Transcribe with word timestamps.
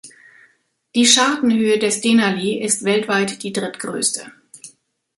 Die 0.95 1.05
Schartenhöhe 1.05 1.77
des 1.77 2.01
Denali 2.01 2.59
ist 2.59 2.83
weltweit 2.83 3.43
die 3.43 3.53
drittgrößte. 3.53 4.31